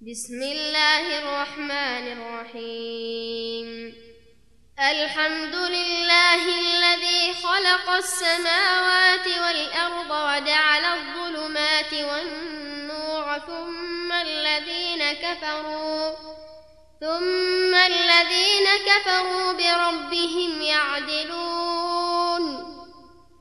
[0.00, 3.94] بسم الله الرحمن الرحيم.
[4.78, 16.12] الحمد لله الذي خلق السماوات والأرض وجعل الظلمات والنور ثم الذين كفروا
[17.00, 22.44] ثم الذين كفروا بربهم يعدلون.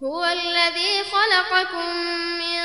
[0.04, 1.96] هو الذي خلقكم
[2.40, 2.64] من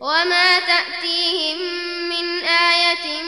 [0.00, 1.58] وما تأتيهم
[2.08, 3.22] من آية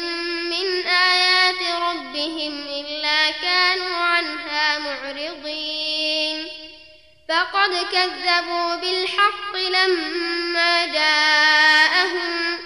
[0.51, 6.47] من آيات ربهم إلا كانوا عنها معرضين
[7.29, 12.59] فقد كذبوا بالحق لما جاءهم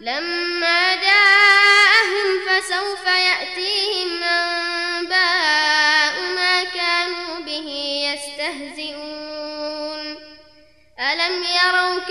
[0.00, 4.57] لما جاءهم فسوف يأتيهم أنباء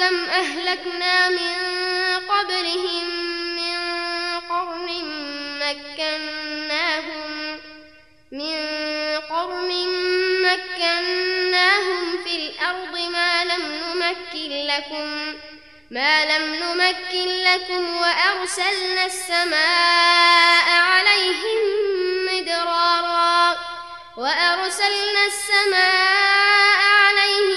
[0.07, 1.55] كم أهلكنا من
[2.29, 3.09] قبلهم
[3.55, 3.79] من
[4.49, 4.87] قرن
[5.59, 7.31] مكناهم
[8.31, 8.57] من
[9.29, 9.71] قرن
[10.41, 15.35] مكناهم في الأرض ما لم نمكن لكم
[15.91, 21.59] ما لم نمكن لكم وأرسلنا السماء عليهم
[22.31, 23.57] مدرارا
[24.17, 27.56] وأرسلنا السماء عليهم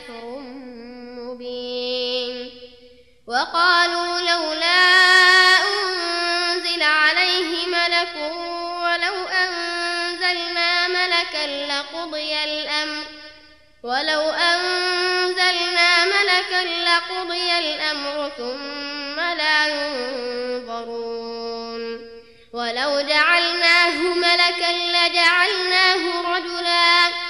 [0.00, 0.24] سحر
[1.18, 2.50] مبين.
[3.26, 4.82] وقالوا لولا
[5.68, 8.16] أنزل عليه ملك
[8.82, 13.04] ولو أنزلنا ملكا لقضي الأمر
[13.82, 21.20] ولو أنزلنا ملكا لقضي الأمر ثم لا ينظرون.
[22.52, 26.02] ولو جعلناه ملكا لجعلناه
[26.36, 27.29] رجلا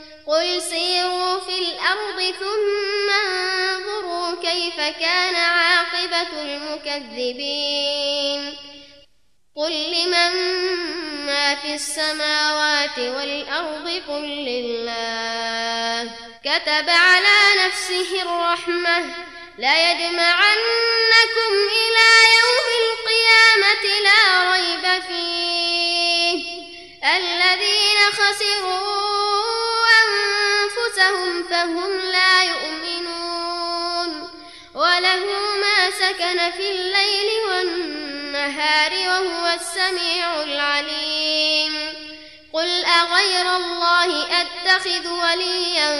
[0.31, 8.01] قل سيروا في الأرض ثم انظروا كيف كان عاقبة المكذبين.
[9.55, 10.31] قل لمن
[11.25, 16.11] ما في السماوات والأرض قل لله.
[16.43, 19.15] كتب على نفسه الرحمة.
[19.57, 22.09] لا يجمعنكم إلى
[22.39, 26.39] يوم القيامة لا ريب فيه.
[27.15, 29.30] الذين خسروا
[31.01, 34.29] أنفسهم فهم لا يؤمنون
[34.75, 35.25] وله
[35.61, 41.93] ما سكن في الليل والنهار وهو السميع العليم.
[42.53, 45.91] قل أغير الله أتخذ وليا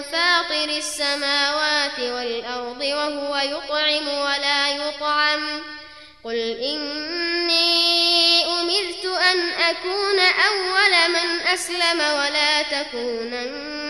[0.00, 5.62] فاطر السماوات والأرض وهو يطعم ولا يطعم.
[6.24, 13.89] قل إني أمرت أن أكون أول من أسلم ولا تكونن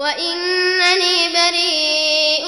[0.00, 2.46] وإنني بريء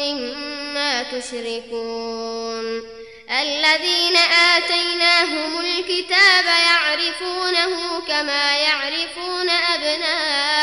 [0.00, 2.82] مما تشركون.
[3.30, 4.16] الذين
[4.56, 10.60] آتيناهم الكتاب يعرفونه كما يعرفون أبناءهم.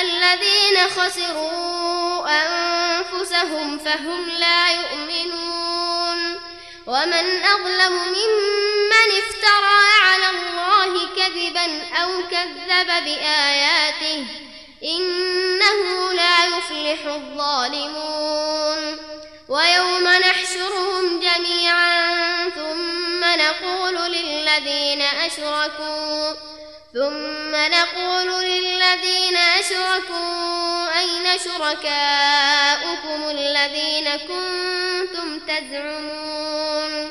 [0.00, 6.40] الذين خسروا أنفسهم فهم لا يؤمنون.
[6.86, 10.01] ومن أظلم ممن افترى
[11.32, 14.24] كذبا أو كذب بآياته
[14.82, 18.98] إنه لا يفلح الظالمون.
[19.48, 26.32] ويوم نحشرهم جميعا ثم نقول للذين أشركوا
[26.94, 37.10] ثم نقول للذين أشركوا أين شركاؤكم الذين كنتم تزعمون؟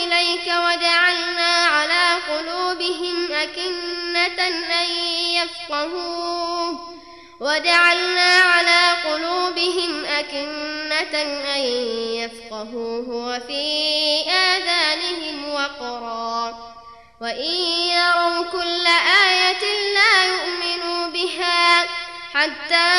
[0.31, 4.89] إليك وجعلنا على قلوبهم أكنة أن
[5.35, 6.97] يفقهوه.
[7.39, 11.21] وجعلنا على قلوبهم أكنة
[11.55, 11.61] أن
[12.15, 13.09] يفقهوه.
[13.09, 16.73] وفي آذانهم وقرا.
[17.21, 17.55] وإن
[17.91, 18.87] يروا كل
[19.27, 21.85] آية لا يؤمنوا بها
[22.33, 22.91] حتى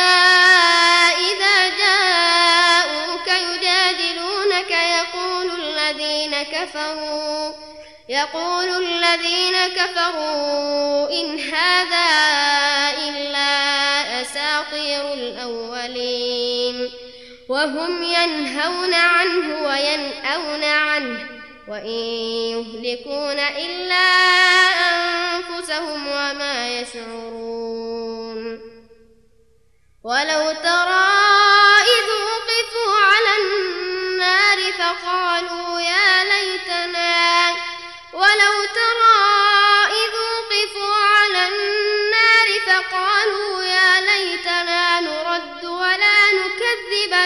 [1.18, 2.41] إذا جاءوك
[6.42, 7.52] كفروا.
[8.08, 12.08] يقول الذين كفروا إن هذا
[13.08, 13.52] إلا
[14.22, 16.90] أساطير الأولين.
[17.48, 21.28] وهم ينهون عنه وينأون عنه
[21.68, 21.98] وإن
[22.54, 24.06] يهلكون إلا
[25.34, 27.52] أنفسهم وما يشعرون.
[30.04, 31.12] ولو ترى
[31.96, 35.71] إذ وقفوا على النار فقالوا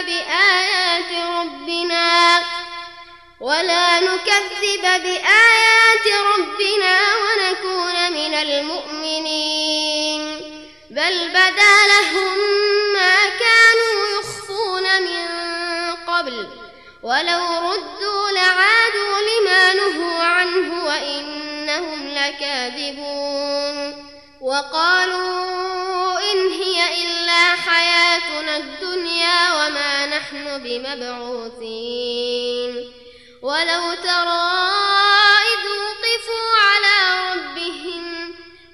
[0.07, 1.11] بآيات
[1.41, 2.43] ربنا
[3.41, 6.07] ولا نكذب بآيات
[6.37, 10.23] ربنا ونكون من المؤمنين
[10.91, 12.39] بل بدا لهم
[12.93, 15.27] ما كانوا يخفون من
[16.07, 16.49] قبل
[17.03, 23.77] ولو ردوا لعادوا لما نهوا عنه وإنهم لكاذبون
[24.41, 25.86] وقالوا
[26.33, 32.13] إن هي إلا حياتنا الدنيا وما نحن بمبعوثين.
[33.43, 34.49] ولو ترى
[35.53, 36.97] إذ وقفوا على
[37.33, 38.05] ربهم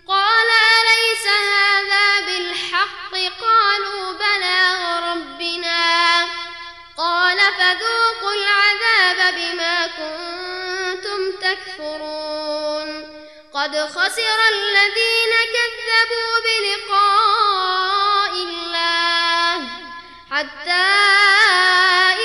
[0.08, 5.82] قال أليس هذا بالحق؟ قالوا بلى وربنا.
[6.98, 12.88] قال فذوقوا العذاب بما كنتم تكفرون.
[13.54, 17.21] قد خسر الذين كذبوا بلقاء
[20.42, 20.86] حتى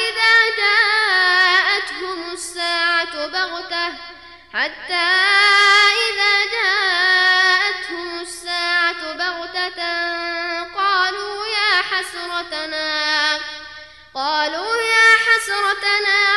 [0.06, 3.88] إذا جاءتهم الساعة بغتة
[4.54, 5.08] حتى
[6.08, 9.94] إذا جاءتهم الساعة بغتة
[10.76, 13.40] قالوا يا حسرتنا
[14.14, 16.37] قالوا يا حسرتنا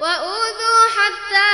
[0.00, 1.50] وأوذوا حتى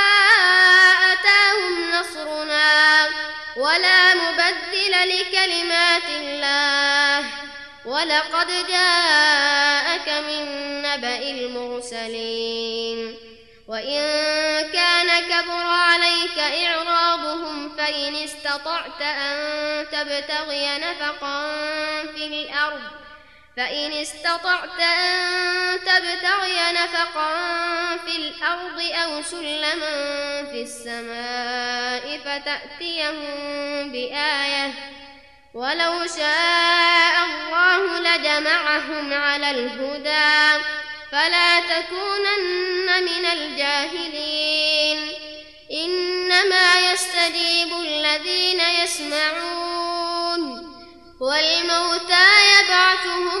[1.13, 3.09] أتاهم نصرنا
[3.57, 7.25] ولا مبدل لكلمات الله.
[7.85, 10.45] ولقد جاءك من
[10.81, 13.17] نبأ المرسلين.
[13.67, 14.01] وإن
[14.73, 21.51] كان كبر عليك إعراضهم فإن استطعت أن تبتغي نفقا
[22.15, 23.00] في الأرض
[23.57, 34.73] فإن استطعت أن تبتغي نفقا في الأرض أو سلما في السماء فتأتيهم بآية
[35.53, 40.63] ولو شاء الله لجمعهم على الهدى
[41.11, 45.11] فلا تكونن من الجاهلين.
[45.71, 49.61] إنما يستجيب الذين يسمعون
[51.21, 52.27] والموتى
[52.59, 53.40] يبعثهم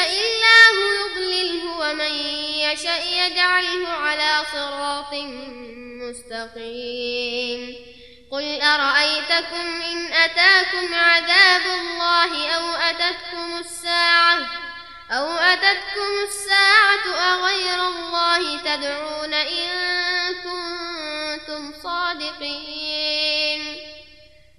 [0.00, 2.14] يشاء الله يضلله ومن
[2.58, 5.14] يشاء يجعله على صراط
[6.02, 7.76] مستقيم
[8.30, 14.38] قل أرأيتكم إن أتاكم عذاب الله أو أتتكم الساعة
[15.10, 19.68] أو أتتكم الساعة أغير الله تدعون إن
[20.34, 23.10] كنتم صادقين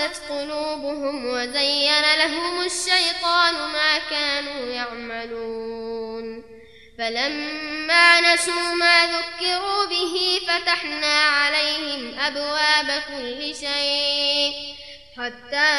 [0.00, 6.44] قست قلوبهم وزين لهم الشيطان ما كانوا يعملون.
[6.98, 14.70] فلما نسوا ما ذكروا به فتحنا عليهم أبواب كل شيء.
[15.16, 15.70] حتى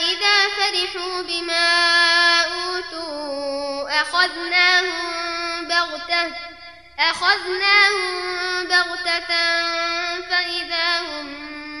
[0.00, 6.32] إذا فرحوا بما أوتوا أخذناهم بغتة
[6.98, 9.28] أخذناهم بغتة
[10.20, 11.28] فإذا هم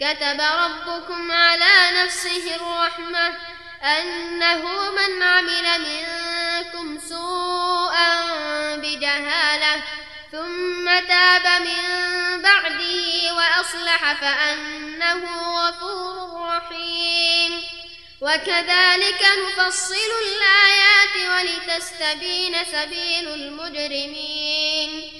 [0.00, 3.34] كتب ربكم على نفسه الرحمة
[3.82, 8.14] أنه من عمل منكم سوءا
[8.76, 9.82] بجهالة
[10.32, 15.22] ثم تاب من بعده وأصلح فأنه
[15.58, 17.62] غفور رحيم.
[18.20, 25.19] وكذلك نفصل الآيات ولتستبين سبيل المجرمين.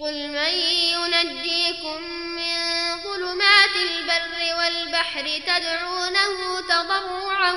[0.00, 0.54] قل من
[0.94, 2.02] ينجيكم
[2.36, 2.54] من
[3.02, 7.52] ظلمات البر والبحر تدعونه تضرعا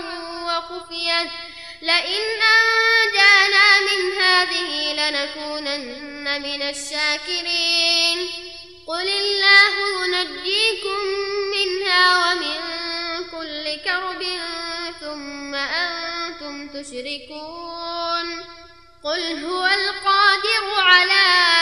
[0.48, 1.32] وخفية.
[1.82, 2.22] لئن
[2.60, 8.30] أنجانا من هذه لنكونن من الشاكرين.
[8.88, 11.00] قل الله ينجيكم
[11.52, 12.60] منها ومن
[13.32, 14.24] كل كرب
[15.02, 18.44] ثم أنتم تشركون.
[19.04, 21.53] قل هو القادر على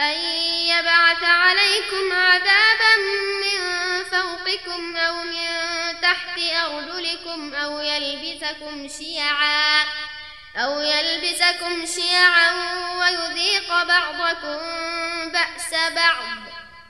[0.00, 0.14] أن
[0.68, 2.96] يبعث عليكم عذابا
[3.42, 3.60] من
[4.04, 5.46] فوقكم أو من
[6.02, 9.84] تحت أرجلكم أو يلبسكم شيعا
[10.56, 12.50] أو يلبسكم شيعا
[12.98, 14.58] ويذيق بعضكم
[15.30, 16.40] بأس بعض.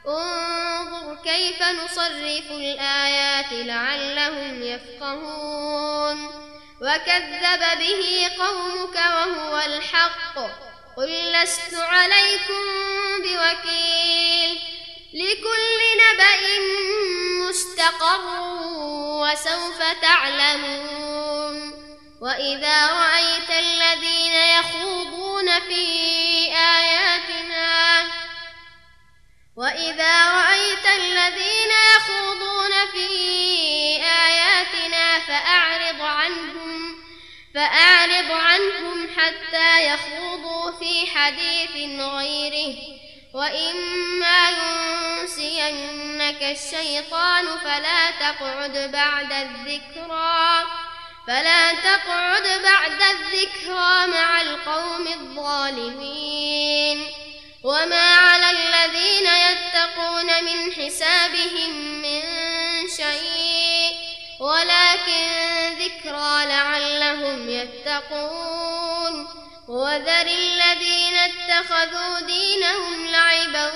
[0.09, 6.27] انظر كيف نصرف الآيات لعلهم يفقهون.
[6.83, 10.70] وكذب به قومك وهو الحق.
[10.97, 12.65] قل لست عليكم
[13.23, 14.59] بوكيل
[15.15, 16.41] لكل نبأ
[17.49, 18.21] مستقر
[19.23, 21.73] وسوف تعلمون
[22.23, 25.85] وإذا رأيت الذين يخوضون في
[26.57, 28.05] آياتنا
[29.57, 33.09] وإذا رأيت الذين يخوضون في
[34.03, 36.97] آياتنا فأعرض عنهم
[37.55, 40.30] فأعرض عنهم حتى يخوضوا
[40.79, 42.77] في حديث غيره
[43.35, 50.65] وإما ينسينك الشيطان فلا تقعد بعد الذكرى
[51.27, 57.07] فلا تقعد بعد الذكرى مع القوم الظالمين.
[57.65, 62.23] وما على الذين يتقون من حسابهم من
[62.97, 63.97] شيء
[64.41, 65.29] ولكن
[65.79, 69.40] ذكرى لعلهم يتقون.
[69.71, 73.73] وذر الذين اتخذوا دينهم لعبا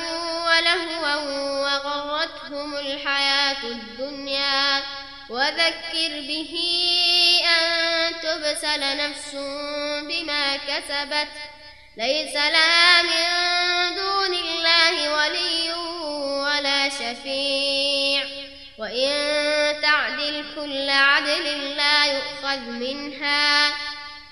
[0.46, 1.14] ولهوا
[1.62, 4.82] وغرتهم الحياة الدنيا.
[5.30, 6.54] وذكر به
[7.44, 9.34] أن تبسل نفس
[10.08, 11.28] بما كسبت.
[11.96, 15.72] ليس لها من دون الله ولي
[16.42, 18.24] ولا شفيع.
[18.78, 19.10] وإن
[19.82, 23.93] تعدل كل عدل لا يؤخذ منها.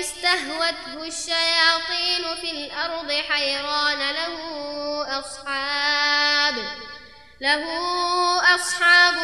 [0.00, 4.38] استهوته الشياطين في الأرض حيران له
[5.18, 6.54] أصحاب
[7.40, 7.64] له
[8.54, 9.14] أصحاب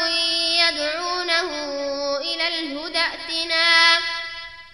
[0.68, 1.50] يدعونه
[2.18, 3.98] إلى الهدى ائتنا.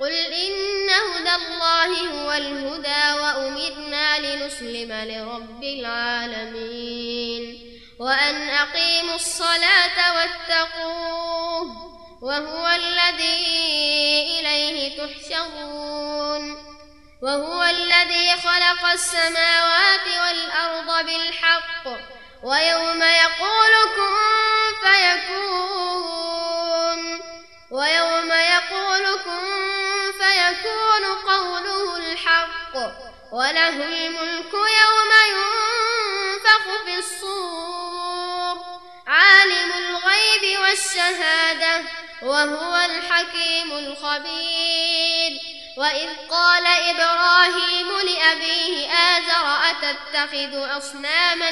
[0.00, 7.42] قل إن هدى الله هو الهدى وأمرنا لنسلم لرب العالمين
[7.98, 11.89] وأن أقيموا الصلاة واتقوه.
[12.22, 13.46] وهو الذي
[14.40, 16.70] إليه تحشرون.
[17.22, 21.87] وهو الذي خلق السماوات والأرض بالحق.
[22.42, 24.16] ويوم يقول كن
[24.83, 26.20] فيكون.
[27.70, 32.74] ويوم يقول كن فيكون قوله الحق.
[33.33, 37.99] وله الملك يوم ينفخ في الصور.
[40.31, 41.83] الغيب والشهادة
[42.23, 45.40] وهو الحكيم الخبير.
[45.77, 51.49] وإذ قال إبراهيم لأبيه آزر أتتخذ أصناما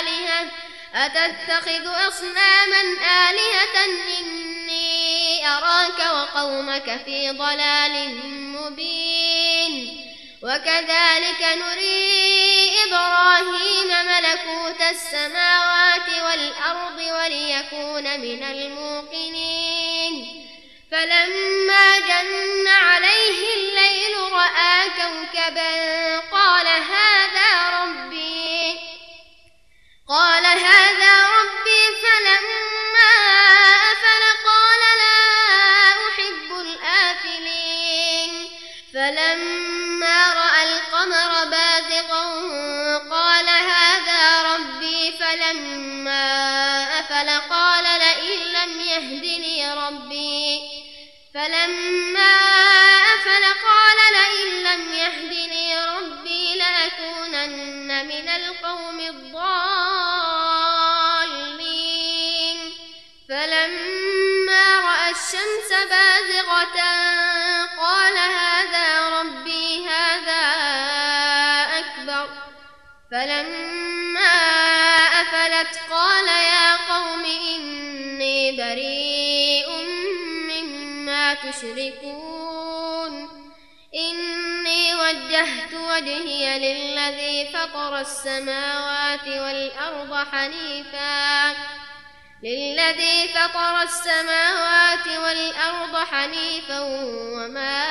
[0.00, 0.46] آلهة؟
[0.94, 2.82] أتتخذ أصناما
[3.30, 3.84] آلهة؟
[4.18, 10.11] إني أراك وقومك في ضلال مبين.
[10.44, 20.42] وكذلك نري إبراهيم ملكوت السماوات والأرض وليكون من الموقنين.
[20.92, 28.78] فلما جن عليه الليل رأى كوكبا قال هذا ربي
[30.08, 32.71] قال هذا ربي فلما
[51.62, 52.34] فلما
[53.14, 59.01] أفل قال لئن لم يهدني ربي لأكونن من القوم
[86.02, 91.52] وجهت وجهي للذي فطر السماوات والأرض حنيفاً.
[92.42, 97.84] للذي فطر السماوات والأرض حنيفا وما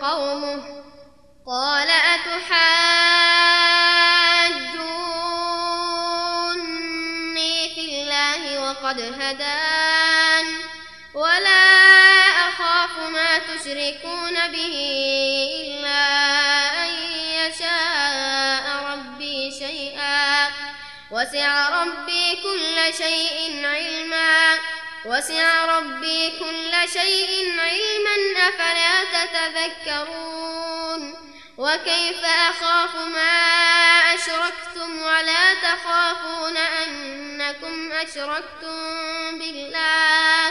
[0.00, 0.62] قومه
[1.46, 2.44] قال أتحاجوني
[7.74, 9.75] في الله وقد هدان
[13.66, 14.76] ما تشركون به
[15.66, 16.26] إلا
[21.10, 24.58] وسع ربي كل شيء علما.
[25.04, 28.16] وسع ربي كل شيء علما.
[28.48, 31.14] أفلا تتذكرون؟
[31.58, 33.32] وكيف أخاف ما
[34.14, 40.50] أشركتم ولا تخافون أنكم أشركتم بالله؟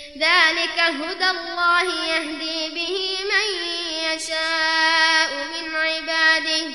[0.17, 3.47] ذلك هدى الله يهدي به من
[4.11, 6.71] يشاء من عباده.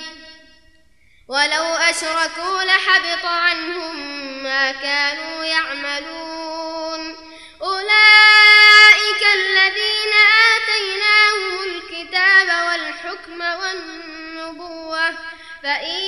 [1.29, 3.97] ولو أشركوا لحبط عنهم
[4.43, 7.17] ما كانوا يعملون.
[7.63, 10.13] أولئك الذين
[10.57, 15.15] آتيناهم الكتاب والحكم والنبوة
[15.63, 16.01] فإن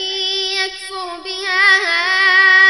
[0.59, 2.68] يكفر بها هؤلاء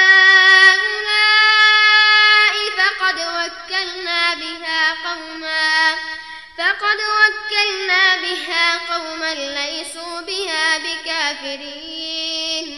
[11.33, 12.69] بها بكافرين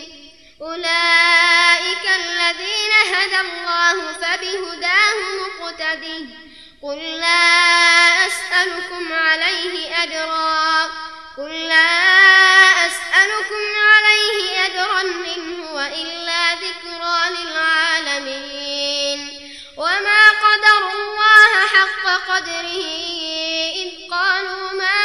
[0.63, 6.27] أولئك الذين هدى الله فبهداه مقتده.
[6.83, 10.85] قل لا أسألكم عليه أجرا.
[11.37, 11.91] قل لا
[12.87, 19.21] أسألكم عليه أجرا إن هو إلا ذكرى للعالمين.
[19.77, 22.85] وما قدر الله حق قدره.
[23.77, 25.00] إذ قالوا ما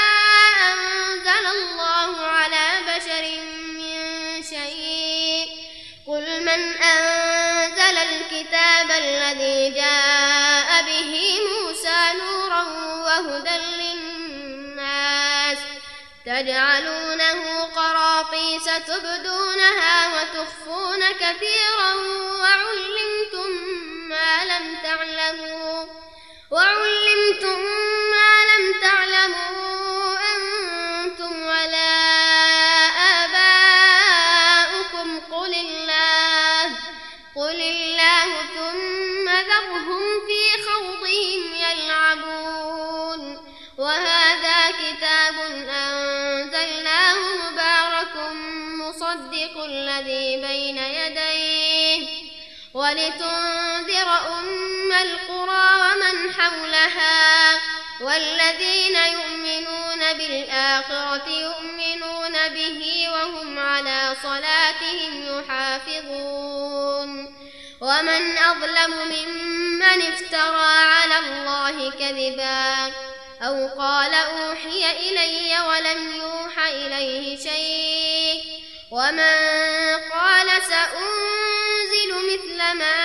[8.98, 12.62] الذي جاء به موسى نورا
[13.06, 15.58] وهدى للناس
[16.26, 21.94] تجعلونه قراطيس تبدونها وتخفون كثيرا
[22.42, 23.50] وعلمتم
[24.10, 25.86] ما لم تعلموا
[26.52, 27.60] وعلمتم
[52.96, 57.60] ولتنذر أم القرى ومن حولها
[58.02, 67.36] والذين يؤمنون بالآخرة يؤمنون به وهم على صلاتهم يحافظون
[67.82, 72.94] ومن أظلم ممن افترى على الله كذبا
[73.42, 78.44] أو قال أوحي إلي ولم يوح إليه شيء
[78.92, 79.55] ومن
[82.36, 82.95] مثل ما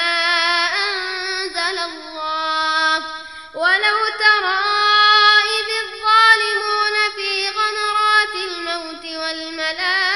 [0.86, 2.96] أنزل الله.
[3.54, 4.60] ولو ترى
[5.56, 10.14] إذ الظالمون في غمرات الموت والملائكة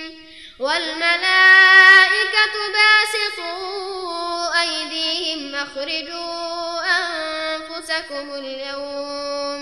[0.60, 9.62] والملائكة باسطوا أيديهم أخرجوا أنفسكم اليوم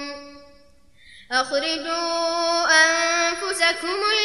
[1.32, 4.25] أخرجوا أنفسكم اليوم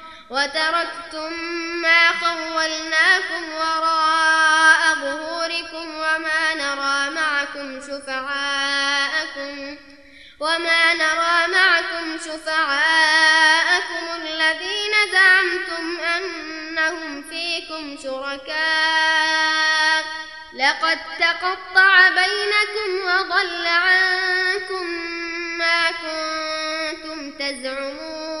[0.31, 1.33] وتركتم
[1.81, 9.77] ما خولناكم وراء ظهوركم وما نرى معكم شفعاءكم
[10.39, 20.05] وما نرى معكم شفعاءكم الذين زعمتم أنهم فيكم شركاء
[20.53, 24.85] لقد تقطع بينكم وضل عنكم
[25.57, 28.40] ما كنتم تزعمون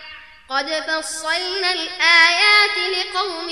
[0.51, 3.49] قد فصلنا الآيات لقوم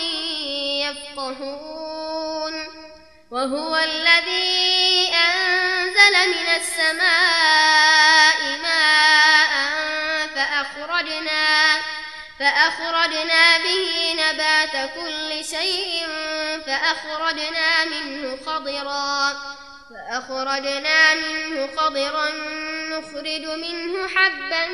[0.84, 2.68] يفقهون
[3.32, 9.54] وهو الذي أنزل من السماء ماء
[10.36, 11.82] فأخرجنا
[12.40, 16.08] فأخرجنا به نبات كل شيء
[16.66, 19.40] فأخرجنا منه خضرا
[19.90, 22.30] فأخرجنا منه خضرا
[22.90, 24.68] نخرج منه حبا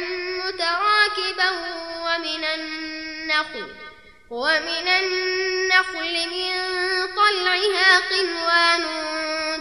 [0.43, 1.49] متراكبا
[2.05, 3.75] ومن النخل
[4.29, 6.51] ومن النخل من
[7.15, 8.83] طلعها قنوان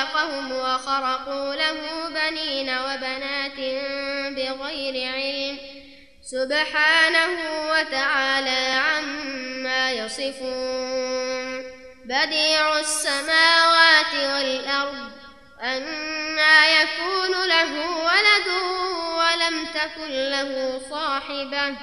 [0.00, 3.58] وخلقهم وخرقوا له بنين وبنات
[4.36, 5.58] بغير علم.
[6.22, 7.32] سبحانه
[7.70, 11.62] وتعالى عما يصفون.
[12.04, 15.10] بديع السماوات والأرض
[15.62, 17.72] أنا يكون له
[18.08, 18.48] ولد
[19.20, 21.74] ولم تكن له صاحبة.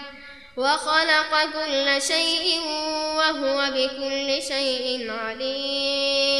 [0.57, 2.61] وخلق كل شيء
[3.17, 6.36] وهو بكل شيء عليم.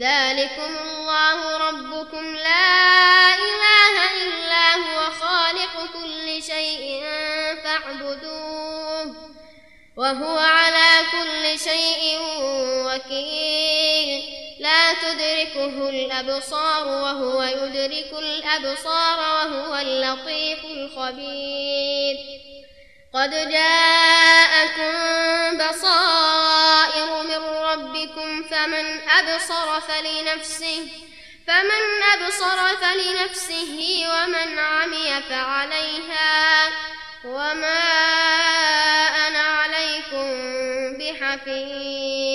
[0.00, 2.36] ذلكم الله ربكم.
[2.36, 7.04] لا إله إلا هو خالق كل شيء
[7.64, 9.14] فاعبدوه
[9.96, 12.18] وهو على كل شيء
[12.86, 14.22] وكيل.
[14.60, 22.16] لا تدركه الأبصار وهو يدرك الأبصار وهو اللطيف الخبير.
[23.14, 24.94] قد جاءكم
[25.58, 27.29] بصائر
[27.80, 30.88] ربكم فمن أبصر فلنفسه
[31.46, 36.68] فمن أبصر فلنفسه ومن عمي فعليها
[37.24, 37.80] وما
[39.28, 40.28] أنا عليكم
[40.98, 42.30] بحفيظ.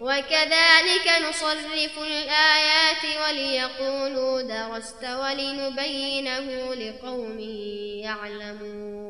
[0.00, 7.40] وكذلك نصرف الآيات وليقولوا درست ولنبينه لقوم
[8.04, 9.09] يعلمون.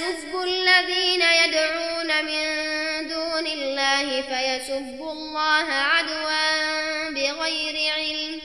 [0.00, 8.40] ولا تسبوا الذين يدعون من دون الله فيسبوا الله عدوا بغير علم.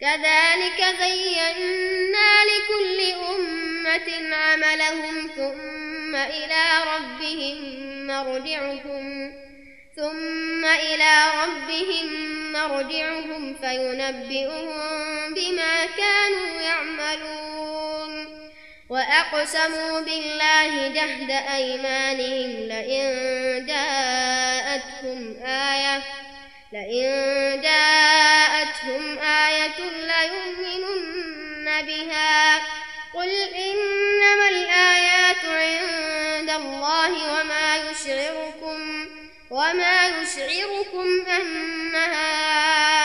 [0.00, 3.00] كذلك زينا لكل
[3.36, 6.64] أمة عملهم ثم إلى
[6.94, 7.56] ربهم
[8.06, 9.32] مرجعهم
[9.96, 12.06] ثم إلى ربهم
[12.52, 17.33] مرجعهم فينبئهم بما كانوا يعملون.
[18.88, 26.02] وأقسموا بالله جهد أيمانهم لئن جاءتهم آية
[26.72, 29.78] لئن جاءتهم آية
[30.10, 32.58] ليؤمنن بها.
[33.14, 39.08] قل إنما الآيات عند الله وما يشعركم
[39.50, 43.03] وما يشعركم أنها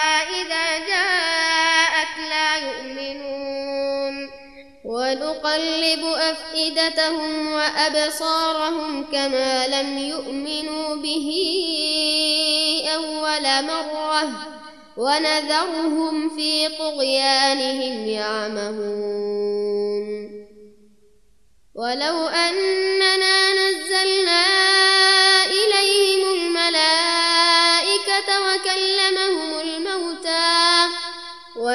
[5.43, 11.29] ونقلب أفئدتهم وأبصارهم كما لم يؤمنوا به
[12.95, 14.29] أول مرة
[14.97, 19.29] ونذرهم في طغيانهم يعمهون.
[21.75, 24.45] ولو أننا نزلنا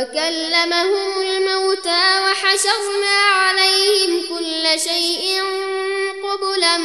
[0.05, 5.42] وكلمهم الموتى وحشرنا عليهم كل شيء
[6.22, 6.76] قبلا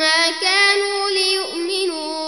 [0.00, 2.27] ما كانوا ليؤمنوا.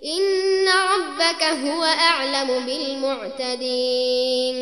[0.04, 4.56] إن ربك هو أعلم بالمعتدين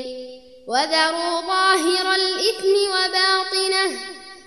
[0.68, 3.90] وذروا ظاهر الإثم وباطنه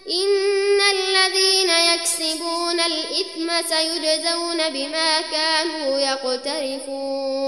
[0.10, 7.48] إن الذين يكسبون الإثم سيجزون بما كانوا يقترفون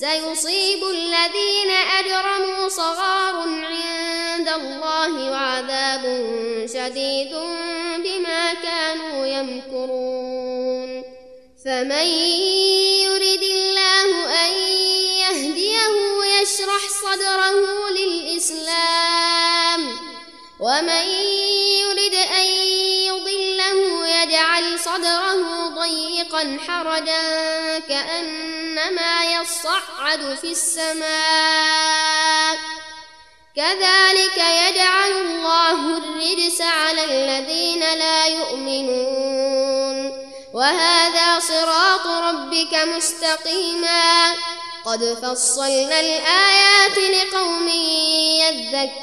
[0.00, 6.02] سيصيب الذين أجرموا صغار عند الله وعذاب
[6.74, 7.32] شديد
[8.04, 11.02] بما كانوا يمكرون.
[11.64, 12.06] فمن
[13.02, 14.08] يرد الله
[14.46, 14.52] أن
[15.22, 15.94] يهديه
[16.40, 19.80] يشرح صدره للإسلام
[20.60, 21.06] ومن
[21.80, 22.46] يرد أن
[23.08, 27.78] يضله يجعل صدره ضيقا حرجا
[28.86, 32.56] كأنما يصعد في السماء.
[33.56, 40.26] كذلك يجعل الله الرجس على الذين لا يؤمنون.
[40.54, 44.34] وهذا صراط ربك مستقيما.
[44.84, 47.68] قد فصلنا الآيات لقوم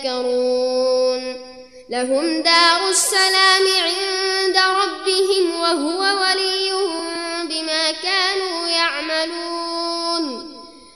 [0.05, 1.53] يذكرون.
[1.89, 9.72] لهم دار السلام عند ربهم وهو وليهم بما كانوا يعملون.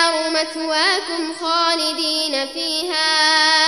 [0.00, 3.59] النار مثواكم خالدين فيها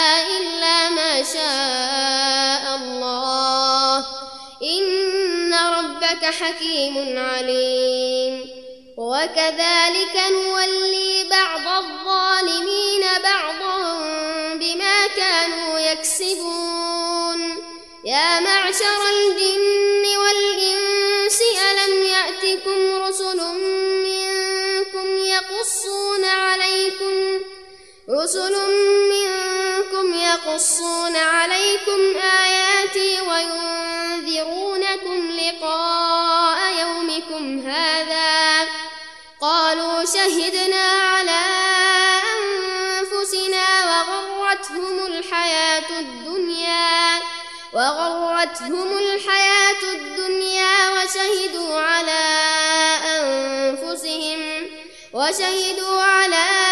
[28.22, 28.56] رسل
[29.10, 34.50] منكم يقصون عليكم آياتي وينذرونكم
[35.30, 38.68] لقاء يومكم هذا
[39.40, 41.40] قالوا شهدنا على
[42.38, 47.20] أنفسنا وغرتهم الحياة الدنيا
[47.72, 52.22] وغرتهم الحياة الدنيا وشهدوا على
[53.18, 54.66] أنفسهم
[55.12, 56.71] وشهدوا على أنفسهم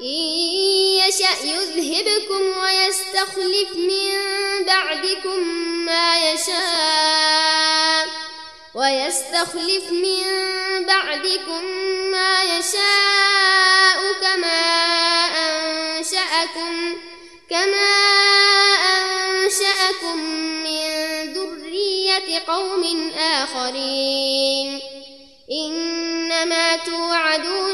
[0.00, 0.06] إن
[1.08, 4.14] يشأ يذهبكم ويستخلف من
[4.66, 5.48] بعدكم
[5.84, 8.06] ما يشاء
[8.74, 10.24] ويستخلف من
[10.86, 11.64] بعدكم
[12.10, 14.62] ما يشاء كما
[15.46, 16.96] أنشأكم
[17.50, 17.90] كما
[18.96, 20.18] أنشأكم
[20.64, 20.88] من
[21.32, 24.80] ذرية قوم آخرين.
[25.50, 27.73] إنما توعدون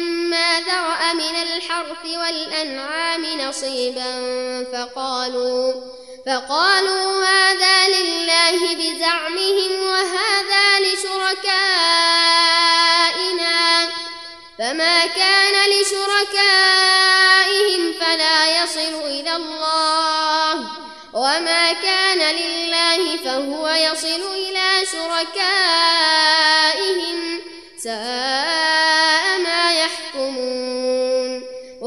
[1.13, 4.11] من الحرث والأنعام نصيبا
[4.73, 5.73] فقالوا
[6.25, 11.51] فقالوا هذا لله بزعمهم وهذا لشركائنا
[14.59, 17.01] فما كان لشركائهم
[17.99, 20.53] فلا يصل إلى الله
[21.13, 26.01] وما كان لله فهو يصل إلى شركائهم
[27.85, 29.20] يحكمون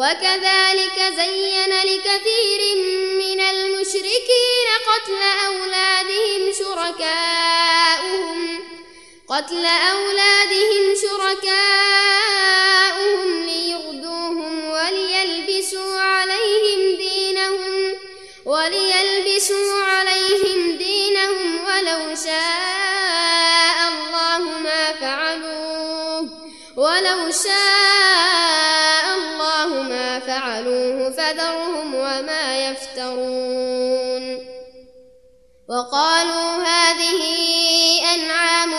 [0.05, 2.61] وكذلك زين لكثير
[3.19, 8.39] من المشركين قتل أولادهم شركاؤهم
[9.29, 11.61] قتل أولادهم شركاؤهم
[13.47, 17.95] ليغدوهم وليلبسوا عليهم دينهم
[18.45, 26.29] وليلبسوا عليهم دينهم ولو شاء الله ما فعلوه
[26.77, 27.84] ولو شاء
[35.69, 37.21] وقالوا هذه
[38.15, 38.73] أنعام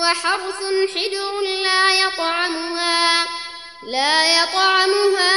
[0.00, 0.60] وحرث
[0.94, 3.26] حجر لا يطعمها
[3.86, 5.36] لا يطعمها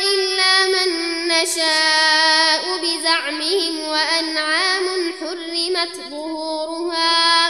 [0.00, 7.49] إلا من نشاء بزعمهم وأنعام حرمت ظهورها.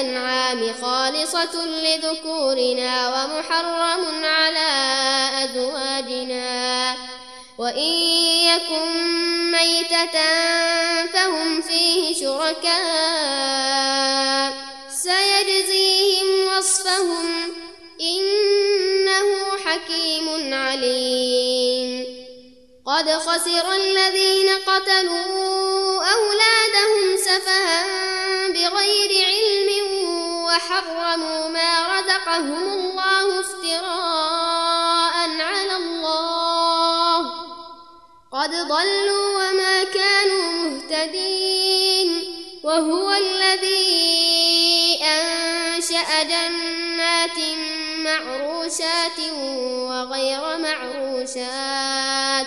[0.00, 4.68] الأنعام خالصة لذكورنا ومحرم على
[5.44, 6.96] أزواجنا.
[7.58, 7.92] وإن
[8.48, 8.86] يكن
[9.50, 10.18] ميتة
[11.12, 12.68] فهم فيه شركاء.
[15.02, 17.52] سيجزيهم وصفهم
[18.00, 19.28] إنه
[19.64, 21.37] حكيم عليم.
[22.98, 27.86] قد خسر الذين قتلوا أولادهم سفها
[28.48, 29.68] بغير علم
[30.44, 37.18] وحرموا ما رزقهم الله افتراء على الله.
[38.32, 42.34] قد ضلوا وما كانوا مهتدين.
[42.64, 47.38] وهو الذي أنشأ جنات
[47.98, 49.18] معروشات
[49.88, 52.46] وغير معروشات.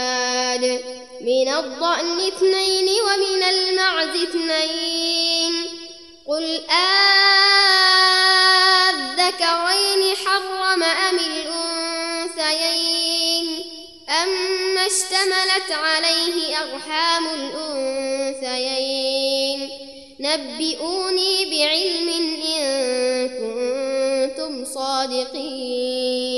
[1.65, 5.53] الضأن اثنين ومن المعز اثنين.
[6.27, 6.61] قل
[9.09, 12.65] آذكرين حرم أم الأنثيين؟
[14.23, 18.79] أما اشتملت عليه أرحام الأنثيين.
[20.19, 22.09] نبئوني بعلم
[22.57, 22.61] إن
[23.29, 26.30] كنتم صادقين.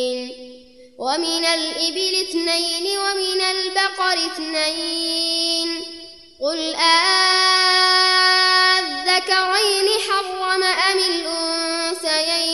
[1.04, 5.82] ومن الإبل اثنين ومن البقر اثنين
[6.42, 6.76] قل
[9.04, 10.98] أذكرين حرم أم
[12.00, 12.52] الأنثيين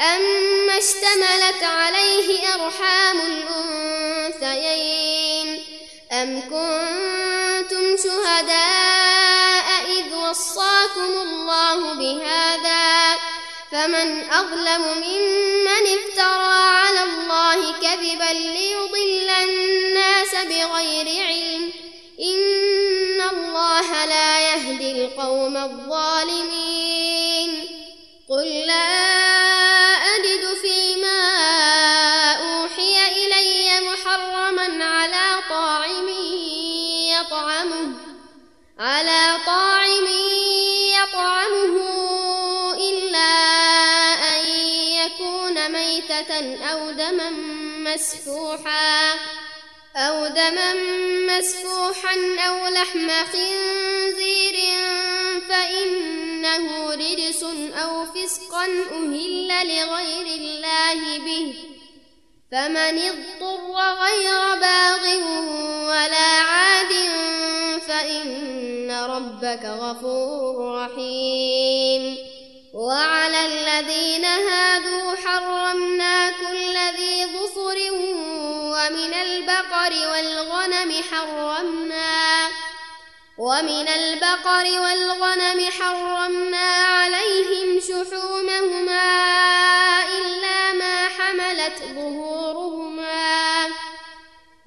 [0.00, 3.20] أما اشتملت عليه أرحام
[4.40, 5.64] الأنثيين
[6.12, 9.66] أم كنتم شهداء
[9.98, 12.47] إذ وصاكم الله بهذا
[13.72, 21.72] فمن أظلم ممن افترى على الله كذبا ليضل الناس بغير علم.
[22.20, 27.18] إن الله لا يهدي القوم الظالمين.
[28.28, 29.47] قل لا
[47.94, 49.14] مسفوحا
[49.96, 50.74] أو دما
[51.28, 52.16] مسفوحا
[52.48, 54.56] أو لحم خنزير
[55.48, 57.42] فإنه رجس
[57.82, 61.54] أو فسقا أهل لغير الله به
[62.52, 65.04] فمن اضطر غير باغ
[65.88, 66.92] ولا عاد
[67.88, 72.16] فإن ربك غفور رحيم
[72.74, 76.17] وعلى الذين هادوا حرمنا
[78.98, 82.48] ومن البقر والغنم حرمنا
[83.38, 89.08] ومن البقر والغنم حرمنا عليهم شحومهما
[90.18, 93.66] إلا ما حملت ظهورهما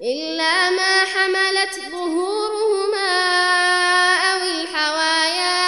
[0.00, 3.12] إلا ما حملت ظهورهما
[4.32, 5.58] أو الحوايا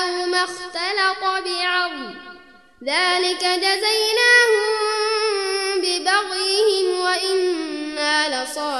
[0.00, 2.14] أو ما اختلط بعظم.
[2.84, 4.19] ذلك جزيناهم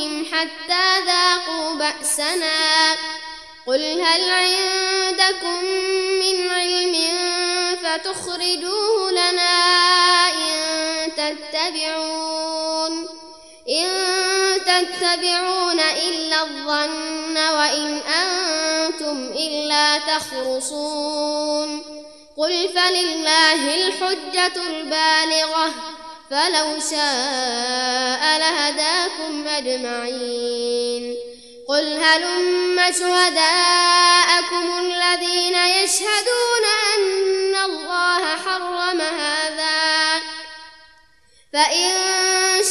[0.00, 2.96] قبلهم حتى ذاقوا بأسنا.
[3.66, 5.64] قل هل عندكم
[6.20, 6.96] من علم
[7.82, 13.08] فتخرجوه لنا إن تتبعون؟
[13.68, 13.88] إن
[14.66, 21.82] تتبعون إلا الظن وإن أنتم إلا تخرصون.
[22.36, 25.99] قل فلله الحجة البالغة.
[26.30, 31.16] فلو شاء لهداكم أجمعين.
[31.68, 36.64] قل هلم شهداءكم الذين يشهدون
[36.96, 40.20] أن الله حرم هذا.
[41.52, 41.90] فإن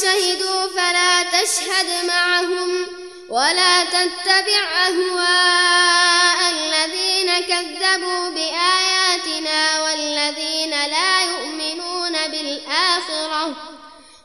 [0.02, 2.86] شهدوا فلا تشهد معهم
[3.28, 8.79] ولا تتبع أهواء الذين كذبوا بآياتنا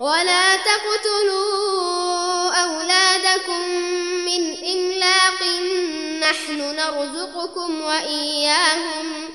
[0.00, 3.60] ولا تقتلوا أولادكم
[4.26, 5.42] من إملاق
[6.20, 9.30] نحن نرزقكم وإياهم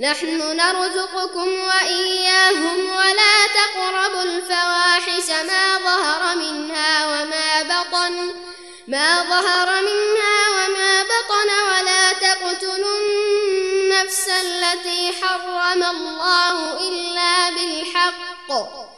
[0.00, 8.34] نحن نرزقكم وإياهم ولا تقربوا الفواحش ما ظهر منها وما بطن
[8.88, 18.97] ما ظهر منها وما بطن ولا تقتلوا النفس التي حرم الله إلا بالحق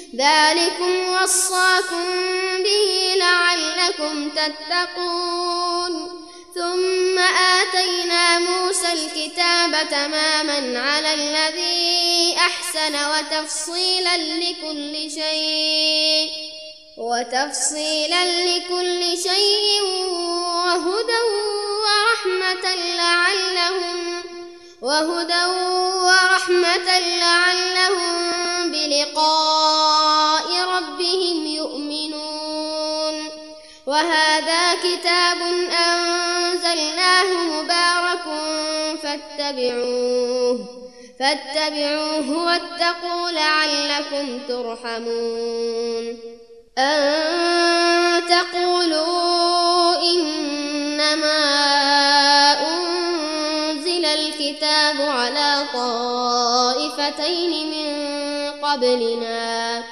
[0.15, 2.05] ذلكم وصاكم
[2.63, 6.21] به لعلكم تتقون.
[6.55, 16.29] ثم آتينا موسى الكتاب تماما على الذي أحسن وتفصيلا لكل شيء
[16.97, 19.81] وتفصيلا لكل شيء
[20.65, 21.21] وهدى
[21.83, 24.23] ورحمة لعلهم
[24.81, 25.45] وهدى
[26.05, 30.00] ورحمة لعلهم بلقاء.
[34.83, 35.37] كتاب
[35.87, 38.25] أنزلناه مبارك
[39.03, 40.59] فاتبعوه
[41.19, 46.05] فاتبعوه واتقوا لعلكم ترحمون.
[46.77, 51.41] أن تقولوا إنما
[52.53, 57.91] أنزل الكتاب على طائفتين من
[58.65, 59.83] قبلنا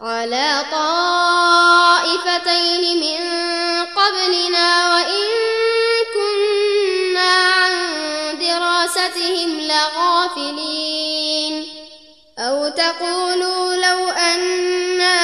[0.00, 1.76] على طائفتين
[3.00, 3.35] من
[4.06, 5.26] قبلنا وإن
[6.14, 7.72] كنا عن
[8.38, 11.66] دراستهم لغافلين.
[12.38, 15.16] أو تقولوا لو أنا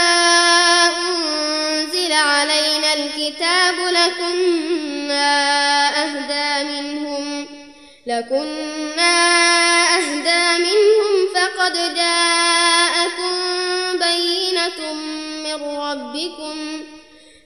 [0.89, 5.29] أنزل علينا الكتاب لكنا
[6.03, 7.47] أهدى منهم
[8.07, 8.72] لكنا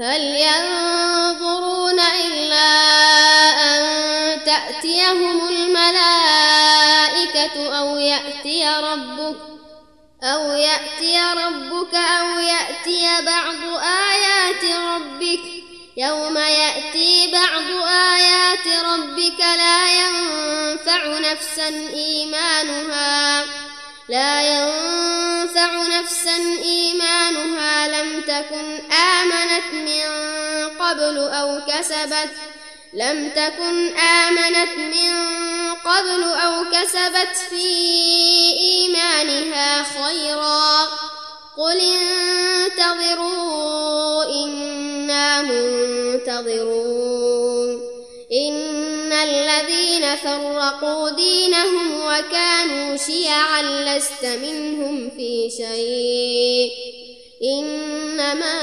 [0.00, 2.68] هل ينظرون إلا
[3.50, 3.80] أن
[4.44, 6.96] تأتيهم الملائكة
[7.78, 9.36] أو يأتي ربك
[10.22, 15.40] أو يأتي ربك أو يأتي بعض آيات ربك
[15.96, 23.44] يوم يأتي بعض آيات ربك لا ينفع نفسا إيمانها
[24.08, 27.88] لا ينفع نفسا إيمانها.
[27.88, 30.02] لم تكن آمنت من
[30.78, 32.30] قبل أو كسبت
[32.94, 35.12] لم تكن آمنت من
[35.84, 37.66] قبل أو كسبت في
[38.60, 40.88] إيمانها خيرا.
[41.56, 41.80] قل
[43.00, 46.96] انتظروا إنا منتظرون.
[48.32, 48.75] إن
[49.24, 56.70] الذين فرقوا دينهم وكانوا شيعا لست منهم في شيء.
[57.42, 58.58] إنما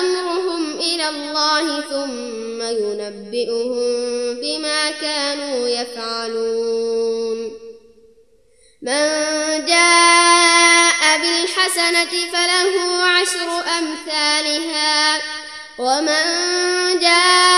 [0.00, 3.80] أمرهم إلى الله ثم ينبئهم
[4.40, 7.58] بما كانوا يفعلون.
[8.82, 15.18] من جاء بالحسنة فله عشر أمثالها
[15.78, 16.24] ومن
[17.00, 17.57] جاء